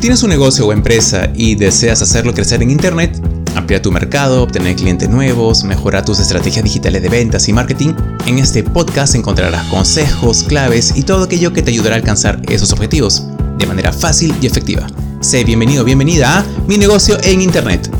[0.00, 3.20] Si tienes un negocio o empresa y deseas hacerlo crecer en Internet,
[3.54, 7.92] ampliar tu mercado, obtener clientes nuevos, mejorar tus estrategias digitales de ventas y marketing,
[8.24, 12.72] en este podcast encontrarás consejos, claves y todo aquello que te ayudará a alcanzar esos
[12.72, 13.26] objetivos
[13.58, 14.86] de manera fácil y efectiva.
[15.20, 17.90] Sé bienvenido, bienvenida a Mi negocio en Internet.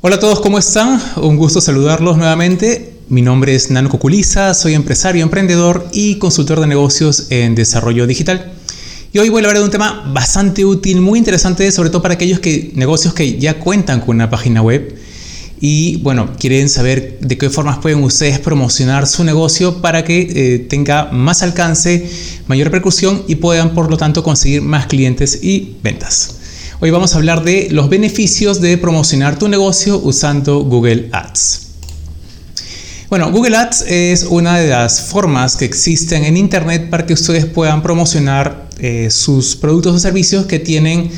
[0.00, 1.00] Hola a todos, ¿cómo están?
[1.14, 2.89] Un gusto saludarlos nuevamente.
[3.10, 8.52] Mi nombre es Nano Cuculiza, soy empresario, emprendedor y consultor de negocios en desarrollo digital.
[9.12, 12.14] Y hoy voy a hablar de un tema bastante útil, muy interesante, sobre todo para
[12.14, 14.96] aquellos que, negocios que ya cuentan con una página web
[15.60, 20.58] y bueno, quieren saber de qué formas pueden ustedes promocionar su negocio para que eh,
[20.60, 22.08] tenga más alcance,
[22.46, 26.36] mayor repercusión y puedan por lo tanto conseguir más clientes y ventas.
[26.78, 31.69] Hoy vamos a hablar de los beneficios de promocionar tu negocio usando Google Ads.
[33.10, 37.44] Bueno, Google Ads es una de las formas que existen en Internet para que ustedes
[37.44, 41.10] puedan promocionar eh, sus productos o servicios que tienen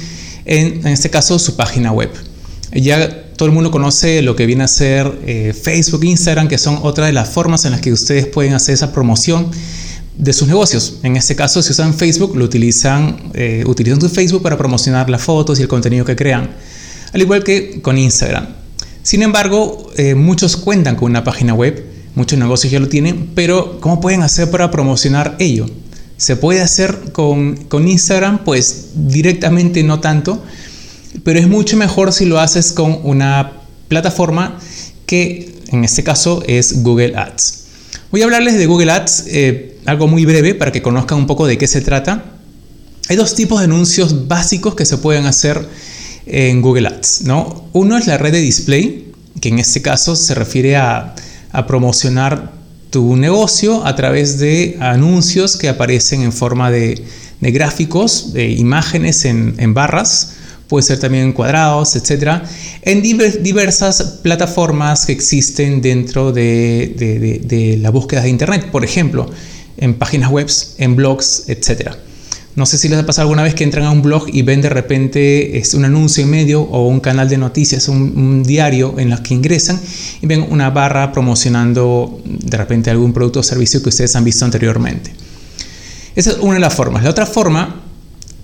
[0.47, 2.09] en, este caso su página web.
[2.73, 6.79] Ya todo el mundo conoce lo que viene a ser eh, Facebook, Instagram, que son
[6.81, 9.51] otra de las formas en las que ustedes pueden hacer esa promoción
[10.17, 10.97] de sus negocios.
[11.03, 15.21] En este caso, si usan Facebook, lo utilizan, eh, utilizan su Facebook para promocionar las
[15.21, 16.53] fotos y el contenido que crean,
[17.13, 18.62] al igual que con Instagram.
[19.03, 23.81] Sin embargo, eh, muchos cuentan con una página web, muchos negocios ya lo tienen, pero
[23.81, 25.67] ¿cómo pueden hacer para promocionar ello?
[26.17, 28.45] ¿Se puede hacer con, con Instagram?
[28.45, 30.43] Pues directamente no tanto,
[31.25, 33.55] pero es mucho mejor si lo haces con una
[33.89, 34.59] plataforma
[35.05, 37.65] que en este caso es Google Ads.
[38.13, 41.47] Voy a hablarles de Google Ads, eh, algo muy breve para que conozcan un poco
[41.47, 42.25] de qué se trata.
[43.09, 45.67] Hay dos tipos de anuncios básicos que se pueden hacer
[46.27, 47.23] en Google Ads.
[47.23, 47.69] ¿no?
[47.73, 51.15] Uno es la red de display, que en este caso se refiere a,
[51.67, 52.51] promocionar
[52.89, 57.05] tu negocio a través de anuncios que aparecen en forma de,
[57.41, 60.37] gráficos, de imágenes en barras
[60.73, 62.43] puede ser también en cuadrados, etcétera,
[62.81, 69.29] en diversas plataformas que existen dentro de, la búsqueda de Internet, por ejemplo,
[69.77, 71.99] en páginas web, en blogs, etcétera.
[72.55, 74.61] No sé si les ha pasado alguna vez que entran a un blog y ven
[74.61, 78.99] de repente es un anuncio en medio o un canal de noticias, un, un, diario
[78.99, 79.81] en los que ingresan
[80.21, 84.45] y ven una barra promocionando de repente algún producto o servicio que ustedes han visto
[84.45, 85.13] anteriormente.
[86.15, 87.03] Esa es una de las formas.
[87.03, 87.83] La otra forma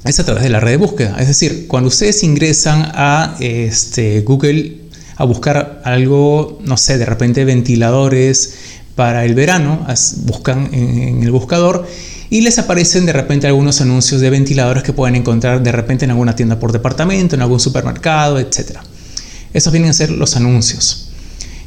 [0.05, 1.17] es a través de la red de búsqueda.
[1.21, 4.77] Es decir, cuando ustedes ingresan a este, Google
[5.17, 8.55] a buscar algo, no sé, de repente ventiladores
[8.95, 9.87] para el verano,
[10.25, 11.87] buscan en el buscador
[12.31, 16.11] y les aparecen de repente algunos anuncios de ventiladores que pueden encontrar de repente en
[16.11, 18.79] alguna tienda por departamento, en algún supermercado, etc.
[19.53, 21.09] Esos vienen a ser los anuncios.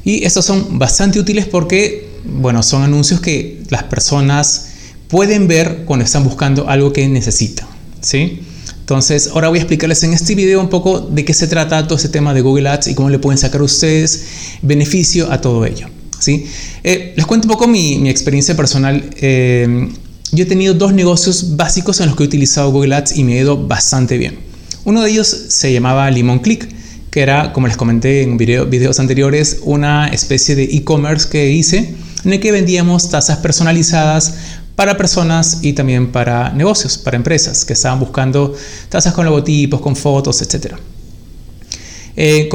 [0.03, 4.67] Y estos son bastante útiles porque, bueno, son anuncios que las personas
[5.07, 7.67] pueden ver cuando están buscando algo que necesitan.
[7.99, 8.41] ¿sí?
[8.79, 11.95] Entonces, ahora voy a explicarles en este video un poco de qué se trata todo
[11.95, 14.23] este tema de Google Ads y cómo le pueden sacar ustedes
[14.61, 15.87] beneficio a todo ello.
[16.19, 16.45] ¿sí?
[16.83, 19.03] Eh, les cuento un poco mi, experiencia personal.
[19.17, 19.89] Eh,
[20.31, 23.33] yo he tenido dos negocios básicos en los que he utilizado Google Ads y me
[23.33, 24.39] ha ido bastante bien.
[24.85, 26.67] Uno de ellos se llamaba Limon Click,
[27.11, 31.93] que era, como les comenté en videos anteriores, una especie de e-commerce que hice
[32.23, 34.33] en el que vendíamos tazas personalizadas
[34.75, 38.55] para personas y también para negocios, para empresas que estaban buscando
[38.89, 40.75] tazas con logotipos, con fotos, etc.
[42.15, 42.49] Eh,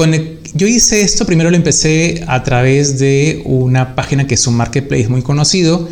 [0.53, 5.07] yo hice esto, primero lo empecé a través de una página que es un marketplace
[5.07, 5.87] muy conocido,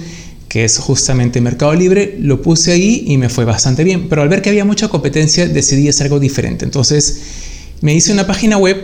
[0.55, 4.29] que es justamente Mercado Libre, lo puse ahí y me fue bastante bien, pero al
[4.29, 6.63] ver que había mucha competencia decidí hacer algo diferente.
[6.63, 7.19] Entonces
[7.81, 8.77] me hice una página web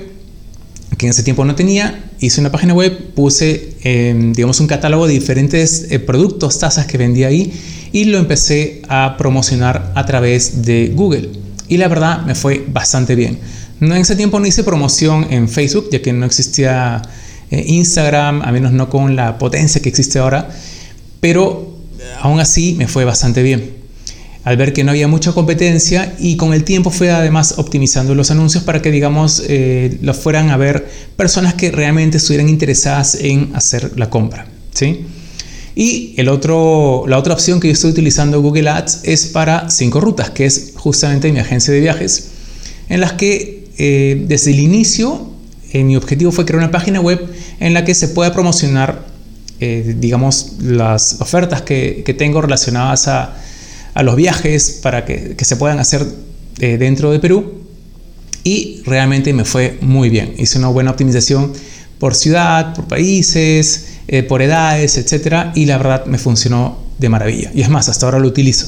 [0.97, 5.07] que en ese tiempo no tenía, hice una página web, puse, em, digamos, un catálogo
[5.07, 7.53] de diferentes eh, productos, tazas que vendía ahí
[7.93, 11.29] y lo empecé a promocionar a través de Google.
[11.69, 13.39] Y la verdad me fue bastante bien.
[13.79, 17.01] No, en ese tiempo no hice promoción en Facebook, ya que no existía
[17.49, 20.49] eh, Instagram, a menos no con la potencia que existe ahora,
[21.21, 23.81] pero eh, aún así me fue bastante bien
[24.43, 28.31] al ver que no había mucha competencia y con el tiempo fue además optimizando los
[28.31, 33.51] anuncios para que digamos eh, los fueran a ver personas que realmente estuvieran interesadas en
[33.53, 34.47] hacer la compra.
[34.73, 35.05] ¿sí?
[35.75, 40.01] Y el otro, la otra opción que yo estoy utilizando Google Ads es para cinco
[40.01, 42.29] rutas, que es justamente mi agencia de viajes,
[42.89, 45.29] en las que eh, desde el inicio
[45.71, 47.25] eh, mi objetivo fue crear una página web
[47.59, 49.05] en la que se pueda promocionar,
[49.97, 53.35] digamos, las ofertas que, que tengo relacionadas a
[53.93, 56.05] a los viajes para que, se puedan hacer
[56.59, 57.63] eh, dentro de Perú
[58.43, 60.33] y realmente me fue muy bien.
[60.37, 61.53] Hice una buena optimización
[61.99, 65.51] por ciudad, por países, eh, por edades, etc.
[65.55, 67.51] Y la verdad me funcionó de maravilla.
[67.53, 68.67] Y es más, hasta ahora lo utilizo.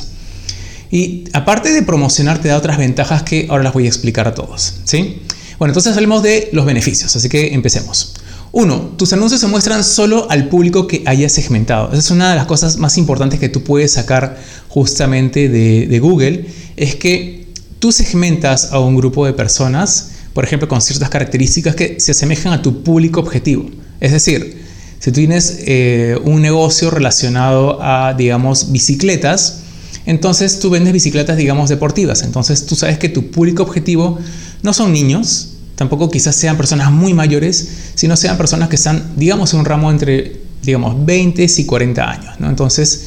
[0.92, 4.36] Y aparte de promocionar, te da otras ventajas que ahora las voy a explicar a
[4.36, 4.76] todos.
[4.84, 5.24] ¿sí?
[5.58, 8.14] Bueno, entonces hablemos de los beneficios, así que empecemos.
[8.56, 11.88] Uno, tus anuncios se muestran solo al público que hayas segmentado.
[11.88, 14.40] Esa es una de las cosas más importantes que tú puedes sacar
[14.70, 16.46] justamente de, Google,
[16.78, 17.48] es que
[17.80, 22.54] tú segmentas a un grupo de personas, por ejemplo, con ciertas características que se asemejan
[22.54, 23.72] a tu público objetivo.
[24.00, 24.62] Es decir,
[25.00, 29.62] si tú tienes eh, un negocio relacionado a, digamos, bicicletas,
[30.06, 32.22] entonces tú vendes bicicletas, digamos, deportivas.
[32.22, 34.20] Entonces tú sabes que tu público objetivo
[34.62, 39.54] no son niños, tampoco quizás sean personas muy mayores, sino sean personas que están, digamos,
[39.54, 42.40] en un ramo entre, digamos, 20 y 40 años.
[42.40, 42.50] ¿no?
[42.50, 43.06] Entonces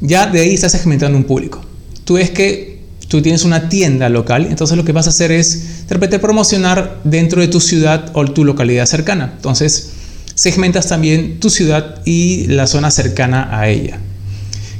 [0.00, 1.60] ya de ahí estás segmentando un público.
[2.04, 2.76] Tú ves que
[3.08, 7.40] tú tienes una tienda local, entonces lo que vas a hacer es de promocionar dentro
[7.40, 9.32] de tu ciudad o tu localidad cercana.
[9.36, 9.90] Entonces
[10.34, 13.98] segmentas también tu ciudad y la zona cercana a ella.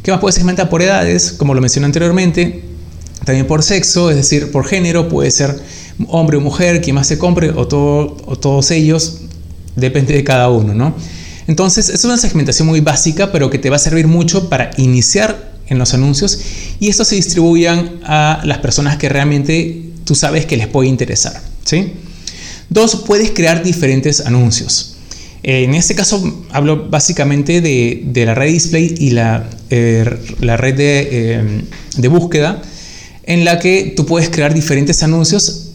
[0.03, 1.33] ¿Qué más puedes segmentar por edades?
[1.33, 2.63] Como lo mencioné anteriormente,
[3.25, 5.59] también por sexo, es decir, por género, puede ser
[6.09, 9.19] hombre o mujer, quien más se compre, o, todo, o todos ellos,
[9.77, 10.95] depende de cada uno, ¿no?
[11.47, 15.55] Entonces, es una segmentación muy básica, pero que te va a servir mucho para iniciar
[15.69, 16.39] en los anuncios
[16.81, 21.41] y estos se distribuyan a las personas que realmente tú sabes que les puede interesar,
[21.65, 21.93] ¿sí?
[22.69, 24.97] Dos, puedes crear diferentes anuncios.
[25.43, 30.05] En este caso hablo básicamente de, la red display y la, eh,
[30.41, 31.63] la red de, eh,
[31.97, 32.63] de, búsqueda
[33.23, 35.66] en la que tú puedes crear diferentes anuncios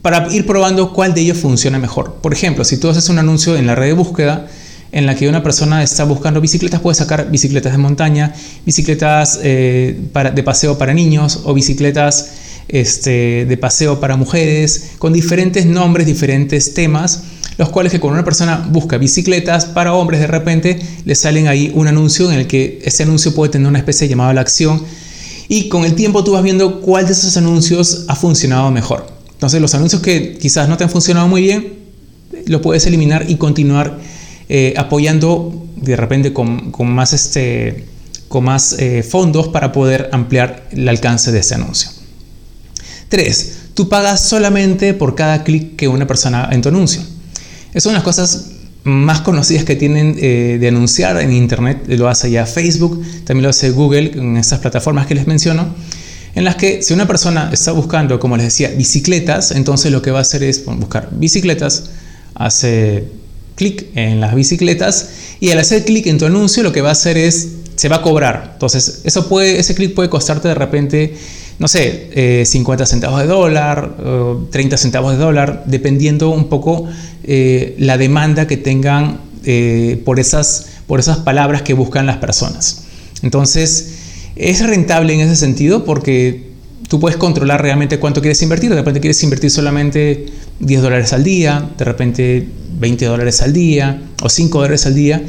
[0.00, 2.14] para ir probando cuál de ellos funciona mejor.
[2.22, 4.46] Por ejemplo, si tú haces un anuncio en la red de búsqueda
[4.92, 8.34] en la que una persona está buscando bicicletas, puedes sacar bicicletas de montaña,
[8.64, 9.98] bicicletas eh,
[10.34, 12.30] de paseo para niños o bicicletas
[12.68, 17.22] este, de paseo para mujeres, con diferentes nombres, diferentes temas
[17.58, 21.70] los cuales que cuando una persona busca bicicletas para hombres, de repente le salen ahí
[21.74, 24.82] un anuncio en el que ese anuncio puede tener una especie llamada la acción
[25.48, 29.11] y con el tiempo tú vas viendo cuál de esos anuncios ha funcionado mejor.
[29.42, 31.72] Entonces los anuncios que quizás no te han funcionado muy bien,
[32.46, 33.98] lo puedes eliminar y continuar
[34.48, 37.86] eh, apoyando de repente con, con más, este,
[38.28, 41.90] con más eh, fondos para poder ampliar el alcance de ese anuncio.
[43.08, 43.58] 3.
[43.74, 47.02] Tú pagas solamente por cada clic que una persona en tu anuncio.
[47.74, 48.50] Es una de las cosas
[48.84, 51.82] más conocidas que tienen eh, de anunciar en Internet.
[51.88, 55.74] Lo hace ya Facebook, también lo hace Google en estas plataformas que les menciono.
[56.34, 60.10] En las que si una persona está buscando, como les decía, bicicletas, entonces lo que
[60.10, 61.90] va a hacer es buscar bicicletas,
[62.34, 63.04] hace
[63.54, 66.92] clic en las bicicletas y al hacer clic en tu anuncio lo que va a
[66.92, 68.50] hacer es se va a cobrar.
[68.54, 71.14] Entonces, eso puede, ese clic puede costarte de repente
[71.58, 73.94] no sé, 50 eh, centavos de dólar,
[74.50, 76.88] 30 centavos de dólar, dependiendo un poco
[77.22, 82.82] eh, la demanda que tengan eh, por, esas, por esas palabras que buscan las personas.
[83.22, 83.90] Entonces,
[84.36, 86.52] es rentable en ese sentido porque
[86.88, 88.70] tú puedes controlar realmente cuánto quieres invertir.
[88.70, 90.26] De repente quieres invertir solamente
[90.60, 92.48] 10 dólares al día, de repente
[92.78, 95.22] 20 dólares al día o 5 dólares al día.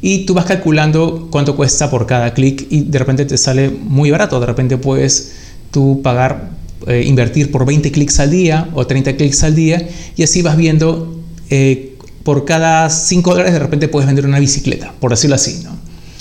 [0.00, 4.10] Y tú vas calculando cuánto cuesta por cada clic y de repente te sale muy
[4.10, 4.38] barato.
[4.38, 5.32] De repente puedes
[5.70, 6.50] tú pagar,
[6.86, 10.56] eh, invertir por 20 clics al día o 30 clics al día y así vas
[10.56, 11.20] viendo
[11.50, 15.62] eh, por cada 5 dólares de repente puedes vender una bicicleta, por decirlo así.
[15.64, 15.76] ¿no?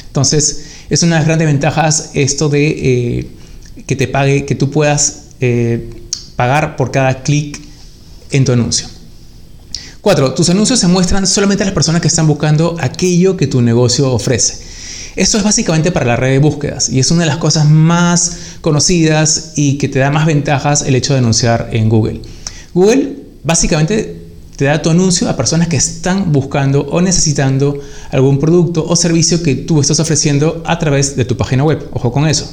[0.08, 3.27] Entonces es una de las grandes ventajas esto de eh,
[3.86, 5.24] que te pague, que tú puedas
[6.36, 7.60] pagar por cada clic
[8.32, 8.88] en tu anuncio.
[10.01, 10.34] 4.
[10.34, 14.12] Tus anuncios se muestran solamente a las personas que están buscando aquello que tu negocio
[14.12, 14.58] ofrece.
[15.17, 18.38] Esto es básicamente para la red de búsquedas y es una de las cosas más
[18.62, 22.22] conocidas y que te da más ventajas el hecho de anunciar en Google.
[22.74, 24.16] Google básicamente
[24.57, 29.43] te da tu anuncio a personas que están buscando o necesitando algún producto o servicio
[29.43, 31.87] que tú estás ofreciendo a través de tu página web.
[31.93, 32.49] Ojo con eso.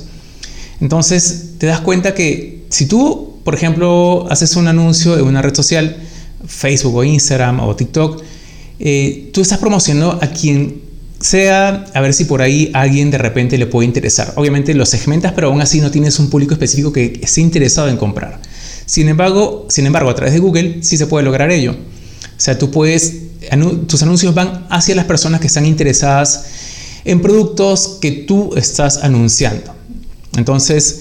[0.83, 5.55] Entonces te das cuenta que si tú, por ejemplo, haces un anuncio en una red
[5.55, 5.97] social,
[6.47, 8.23] Facebook o Instagram o TikTok,
[8.81, 10.83] eh, tú estás promocionando a quien
[11.21, 14.35] sea a ver si por ahí alguien de repente le puede interesar.
[14.37, 17.97] Obviamente lo segmentas, pero aún así no tienes un público específico que esté interesado en
[17.97, 18.43] comprar.
[18.85, 21.75] Sin embargo, sin embargo, a través de Google sí se puede lograr ello.
[22.45, 23.15] O sea, tú puedes,
[23.87, 26.45] tus anuncios van hacia las personas que están interesadas
[27.07, 29.75] en productos que tú estás anunciando.
[30.37, 31.01] Entonces,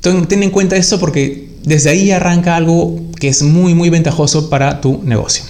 [0.00, 4.80] ten en cuenta eso porque desde ahí arranca algo que es muy, muy ventajoso para
[4.80, 5.44] tu negocio.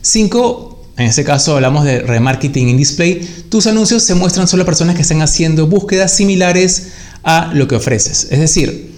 [0.00, 4.66] 5 en este caso hablamos de remarketing en display, tus anuncios se muestran solo a
[4.66, 6.88] personas que están haciendo búsquedas similares
[7.22, 8.28] a lo que ofreces.
[8.30, 8.89] Es decir,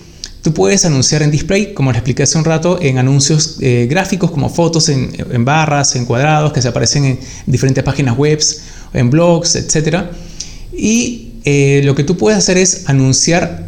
[0.42, 4.32] Tú puedes anunciar en display, como les expliqué hace un rato, en anuncios eh, gráficos
[4.32, 8.40] como fotos en, barras, en cuadrados, que se aparecen en diferentes páginas web,
[8.92, 10.06] en blogs, etc.
[10.72, 13.66] Y eh, lo que tú puedes hacer es anunciar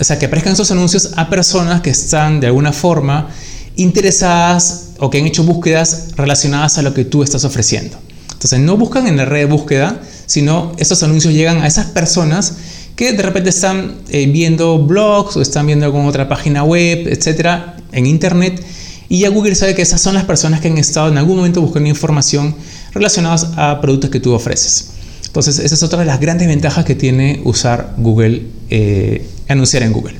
[0.00, 3.28] o sea, que aparezcan esos anuncios a personas que están de alguna forma
[3.76, 7.96] interesadas o que han hecho búsquedas relacionadas a lo que tú estás ofreciendo.
[8.32, 12.54] Entonces no buscan en la red de búsqueda, sino estos anuncios llegan a esas personas
[12.98, 17.76] que de repente están eh, viendo blogs o están viendo alguna otra página web, etcétera,
[17.92, 18.60] en internet.
[19.08, 21.60] Y ya Google sabe que esas son las personas que han estado en algún momento
[21.60, 22.56] buscando información
[22.92, 24.94] relacionada a productos que tú ofreces.
[25.26, 29.92] Entonces, esa es otra de las grandes ventajas que tiene usar Google, eh, anunciar en
[29.92, 30.16] Google.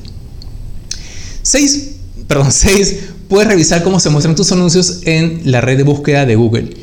[1.41, 1.89] 6,
[2.29, 2.95] perdón, 6,
[3.27, 6.77] puedes revisar cómo se muestran tus anuncios en la red de búsqueda de Google.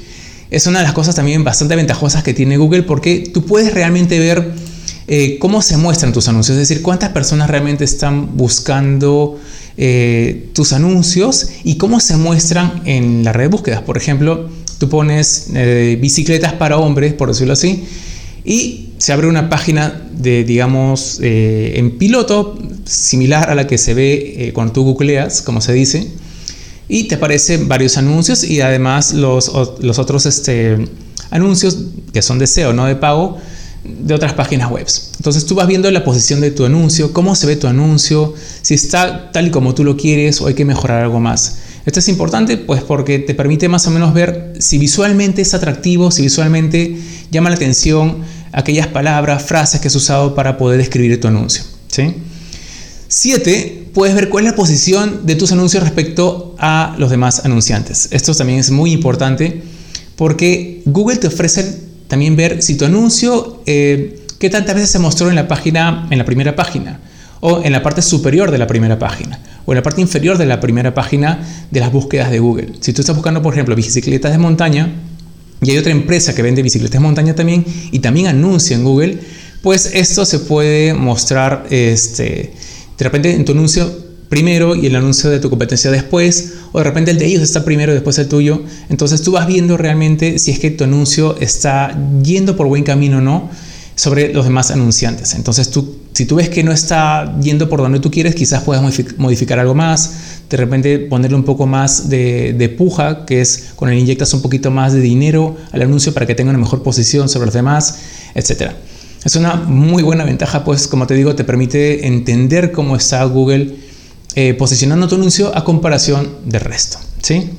[0.51, 4.19] Es una de las cosas también bastante ventajosas que tiene Google porque tú puedes realmente
[4.19, 4.66] ver
[5.09, 9.39] eh, cómo se muestran tus anuncios, es decir, cuántas personas realmente están buscando
[9.77, 13.83] eh, tus anuncios y cómo se muestran en la red de búsquedas.
[13.83, 14.49] Por ejemplo,
[14.79, 17.85] tú pones eh, bicicletas para hombres, por decirlo así,
[18.45, 24.51] y se abre una página de, digamos, en piloto, similar a la que se ve
[24.55, 26.11] cuando tú googleas, como se dice,
[26.89, 30.79] y te aparecen varios anuncios y además los, los otros este,
[31.31, 31.79] anuncios
[32.13, 33.39] que son de SEO, no de pago,
[34.01, 34.87] de otras páginas web.
[35.17, 38.75] Entonces tú vas viendo la posición de tu anuncio, cómo se ve tu anuncio, si
[38.75, 41.59] está tal y como tú lo quieres o hay que mejorar algo más.
[41.87, 46.11] Esto es importante pues porque te permite más o menos ver si visualmente es atractivo,
[46.11, 46.99] si visualmente
[47.31, 48.19] llama la atención
[48.53, 51.63] aquellas palabras, frases que has usado para poder escribir tu anuncio.
[53.09, 58.09] Siete, puedes ver cuál es la posición de tus anuncios respecto a los demás anunciantes.
[58.11, 59.63] Esto también es muy importante
[60.17, 65.29] porque Google te ofrece también ver si tu anuncio, eh, qué tantas veces se mostró
[65.29, 67.01] en la página, en la primera página,
[67.41, 70.47] o en la parte superior de la primera página, o en la parte inferior de
[70.47, 72.73] la primera página de las búsquedas de Google.
[72.81, 74.93] Si tú estás buscando, por ejemplo, bicicletas de montaña,
[75.63, 79.19] y hay otra empresa que vende bicicletas de montaña también, y también anuncia en Google,
[79.63, 82.53] pues esto se puede mostrar, este,
[82.97, 87.11] de repente en tu anuncio primero y el anuncio de tu competencia después, de repente
[87.11, 88.63] el de ellos está primero y después el tuyo.
[88.89, 93.19] Entonces tú vas viendo realmente si es que tu anuncio está yendo por buen camino
[93.19, 93.51] o no
[93.95, 95.35] sobre los demás anunciantes.
[95.35, 98.83] Entonces tú, si tú ves que no está yendo por donde tú quieres, quizás puedas
[99.17, 100.13] modificar algo más,
[100.51, 104.43] de repente ponerle un poco más de, de puja, que es cuando le inyectas un
[104.43, 107.97] poquito más de dinero al anuncio para que tenga una mejor posición sobre los demás,
[108.35, 108.73] etc.
[109.25, 113.86] Es una muy buena ventaja, pues como te digo, te permite entender cómo está Google
[114.37, 116.99] eh, posicionando tu anuncio a comparación del resto.
[117.23, 117.51] ¿sí?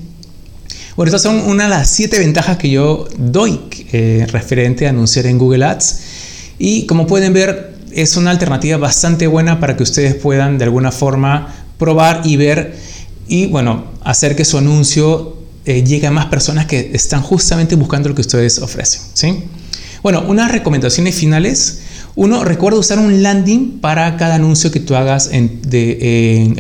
[0.96, 3.60] Bueno, estas son una de las siete ventajas que yo doy
[3.92, 6.00] eh, referente a anunciar en Google Ads.
[6.60, 10.92] Y como pueden ver, es una alternativa bastante buena para que ustedes puedan de alguna
[10.92, 12.76] forma probar y ver
[13.28, 18.10] y bueno, hacer que su anuncio eh, llegue a más personas que están justamente buscando
[18.10, 19.02] lo que ustedes ofrecen.
[19.14, 19.44] ¿sí?
[20.04, 21.80] Bueno, unas recomendaciones finales.
[22.18, 25.62] Uno, recuerda usar un landing para cada anuncio que tú hagas en,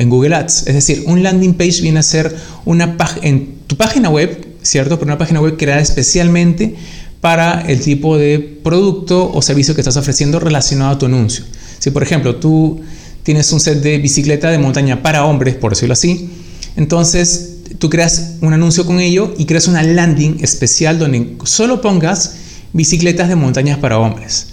[0.08, 0.68] Google Ads.
[0.68, 2.36] Es decir, un landing page viene a ser
[2.66, 5.00] una en tu página web, ¿cierto?
[5.00, 6.76] Pero una página web creada especialmente
[7.22, 11.44] para el tipo de producto o servicio que estás ofreciendo relacionado a tu anuncio.
[11.80, 12.82] Si, por ejemplo, tú
[13.24, 16.30] tienes un set de bicicleta de montaña para hombres, por decirlo así,
[16.76, 22.36] entonces tú creas un anuncio con ello y creas una landing especial donde solo pongas
[22.74, 24.50] bicicletas de montañas para hombres.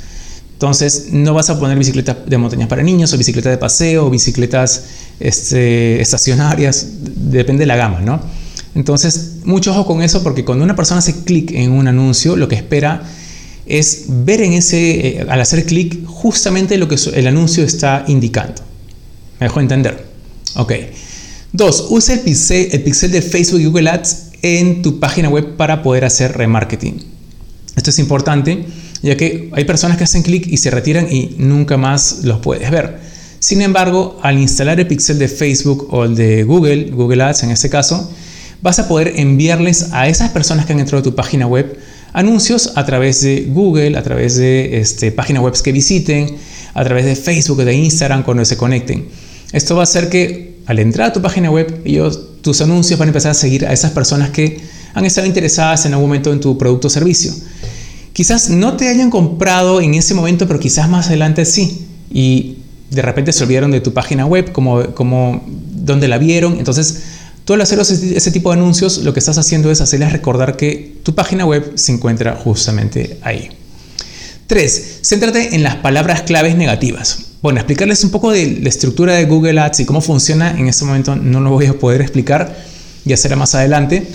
[0.55, 4.11] Entonces, no vas a poner bicicletas de montañas para niños o bicicletas de paseo o
[4.11, 4.85] bicicletas
[5.19, 8.21] este, estacionarias, depende de la gama, ¿no?
[8.75, 12.49] Entonces, mucho ojo con eso porque cuando una persona hace clic en un anuncio, lo
[12.49, 13.03] que espera
[13.67, 18.63] es ver en ese, eh, al hacer clic, justamente lo que el anuncio está indicando.
[19.41, 20.07] ¿Me dejo entender?
[20.55, 20.73] Ok.
[21.53, 25.57] Dos, usa el pixel, el pixel de Facebook y Google Ads en tu página web
[25.57, 27.05] para poder hacer remarketing.
[27.77, 28.65] Esto es importante
[29.05, 32.71] ya que hay personas que hacen clic y se retiran y nunca más los puedes
[32.71, 32.99] ver.
[33.39, 37.51] Sin embargo, al instalar el pixel de Facebook o el de Google, Google Ads en
[37.51, 38.11] este caso,
[38.63, 41.79] vas a poder enviarles a esas personas que han entrado a tu página web
[42.15, 46.37] anuncios a través de Google, a través de este, páginas web que visiten,
[46.73, 49.07] a través de Facebook o de Instagram cuando se conecten.
[49.53, 51.83] Esto va a hacer que al entrar a tu página web,
[52.41, 54.59] tus anuncios van a empezar a seguir a esas personas que
[54.95, 57.35] han estado interesadas en algún momento en tu producto o servicio.
[58.15, 61.89] Quizás no te hayan comprado en ese momento, pero quizás más adelante sí.
[62.13, 62.59] Y
[62.91, 66.59] de repente se olvidaron de tu página web, como, como donde la vieron.
[66.59, 67.01] Entonces,
[67.45, 70.97] tú al hacer ese, tipo de anuncios, lo que estás haciendo es hacerles recordar que
[71.03, 73.51] tu página web se encuentra justamente ahí.
[74.47, 75.01] 3.
[75.03, 77.19] Céntrate en las palabras claves negativas.
[77.43, 80.85] bueno, explicarles un poco de la estructura de Google Ads y cómo funciona, en este
[80.85, 82.57] momento no lo voy a poder explicar,
[83.05, 84.07] ya será más adelante.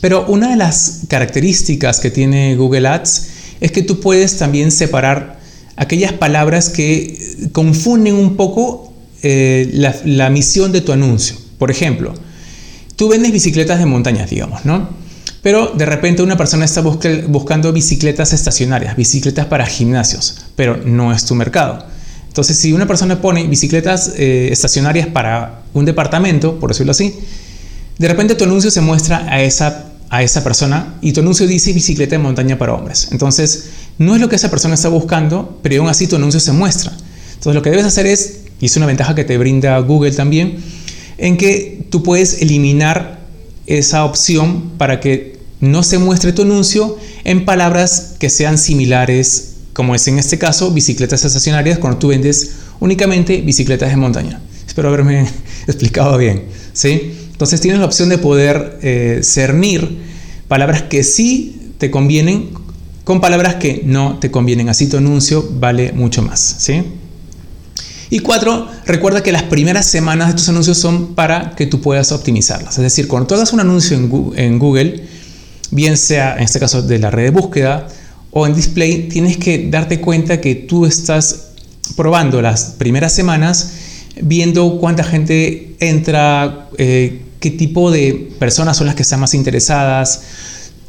[0.00, 3.28] Pero una de las características que tiene Google Ads
[3.60, 5.38] es que tú puedes también separar
[5.76, 9.70] aquellas palabras que confunden un poco eh,
[10.04, 11.36] la, misión de tu anuncio.
[11.58, 12.14] Por ejemplo,
[12.96, 14.88] tú vendes bicicletas de montañas, digamos, ¿no?
[15.42, 21.24] Pero de repente una persona está buscando bicicletas estacionarias, bicicletas para gimnasios, pero no es
[21.24, 21.86] tu mercado.
[22.26, 27.14] Entonces, si una persona pone bicicletas eh, estacionarias para un departamento, por decirlo así,
[27.98, 31.72] de repente tu anuncio se muestra a esa, a esa persona y tu anuncio dice
[31.72, 33.08] bicicleta de montaña para hombres.
[33.12, 36.52] Entonces, no es lo que esa persona está buscando, pero aún así tu anuncio se
[36.52, 36.92] muestra.
[37.34, 40.58] Entonces, lo que debes hacer es, y es una ventaja que te brinda Google también,
[41.18, 43.20] en que tú puedes eliminar
[43.66, 49.94] esa opción para que no se muestre tu anuncio en palabras que sean similares como
[49.94, 54.40] es en este caso bicicletas estacionarias cuando tú vendes únicamente bicicletas de montaña.
[54.66, 55.28] Espero haberme
[55.66, 56.44] explicado bien.
[56.72, 57.12] ¿sí?
[57.36, 59.98] Entonces tienes la opción de poder eh, cernir
[60.48, 62.48] palabras que sí te convienen
[63.04, 64.70] con palabras que no te convienen.
[64.70, 66.56] Así tu anuncio vale mucho más.
[66.58, 66.82] ¿sí?
[68.08, 72.10] Y cuatro, recuerda que las primeras semanas de tus anuncios son para que tú puedas
[72.10, 72.78] optimizarlas.
[72.78, 75.04] Es decir, cuando tú hagas un anuncio en Google,
[75.70, 77.86] bien sea en este caso de la red de búsqueda,
[78.30, 81.48] o en display, tienes que darte cuenta que tú estás
[81.96, 83.72] probando las primeras semanas,
[84.20, 90.22] viendo cuánta gente entra, eh, qué tipo de personas son las que están más interesadas,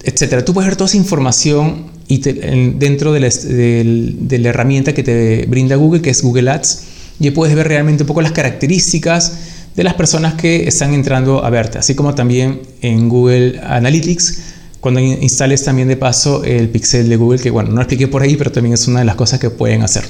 [0.04, 0.44] etcétera.
[0.44, 6.02] Tú puedes ver toda esa información y dentro de la, herramienta que te brinda Google,
[6.02, 6.84] que es Google Ads,
[7.20, 9.34] y puedes ver realmente un poco las características
[9.76, 14.40] de las personas que están entrando a verte, así como también en Google Analytics
[14.80, 18.22] cuando instales también de paso el pixel de Google, que bueno, no lo expliqué por
[18.22, 20.06] ahí, pero también es una de las cosas que pueden hacer.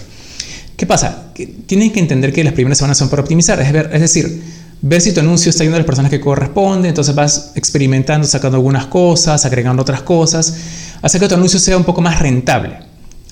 [0.77, 1.31] ¿Qué pasa?
[1.33, 4.41] Que tienes que entender que las primeras semanas son para optimizar, es decir,
[4.81, 8.57] ver si tu anuncio está yendo a las personas que corresponden, entonces vas experimentando, sacando
[8.57, 10.55] algunas cosas, agregando otras cosas,
[11.01, 12.77] hacer que tu anuncio sea un poco más rentable.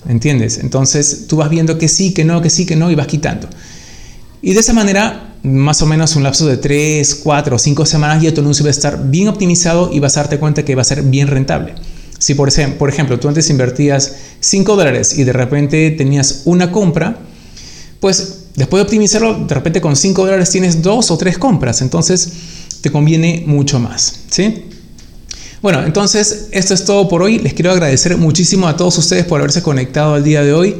[0.08, 0.58] ¿Entiendes?
[0.58, 3.48] Entonces tú vas viendo que sí, que no, que sí, que no y vas quitando.
[4.40, 8.22] Y de esa manera más o menos un lapso de 3, 4 o 5 semanas
[8.22, 10.82] ya tu anuncio va a estar bien optimizado y vas a darte cuenta que va
[10.82, 11.74] a ser bien rentable.
[12.18, 17.18] Si por, por ejemplo tú antes invertías 5 dólares y de repente tenías una compra,
[18.00, 22.32] pues después de optimizarlo, de repente con 5 dólares tienes 2 o 3 compras, entonces
[22.80, 24.20] te conviene mucho más.
[24.30, 24.64] ¿sí?
[25.62, 27.38] Bueno, entonces esto es todo por hoy.
[27.38, 30.76] Les quiero agradecer muchísimo a todos ustedes por haberse conectado al día de hoy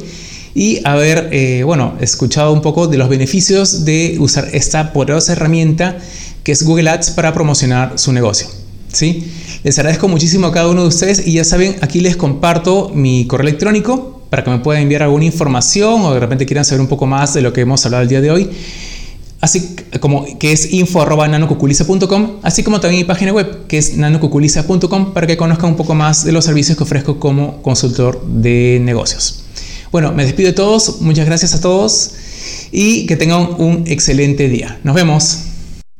[0.55, 5.97] y haber, eh, bueno, escuchado un poco de los beneficios de usar esta poderosa herramienta
[6.43, 8.47] que es Google Ads para promocionar su negocio.
[8.91, 9.29] ¿sí?
[9.63, 13.27] Les agradezco muchísimo a cada uno de ustedes y ya saben, aquí les comparto mi
[13.27, 16.87] correo electrónico para que me puedan enviar alguna información o de repente quieran saber un
[16.87, 18.49] poco más de lo que hemos hablado el día de hoy.
[19.39, 25.27] Así como que es info.nanocuculiza.com, así como también mi página web que es nanocuculiza.com para
[25.27, 29.43] que conozcan un poco más de los servicios que ofrezco como consultor de negocios.
[29.91, 32.11] Bueno, me despido de todos, muchas gracias a todos
[32.71, 34.79] y que tengan un excelente día.
[34.83, 35.46] Nos vemos.